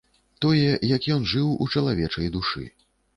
[0.43, 2.65] Тое, як ён жыў у чалавечай душы.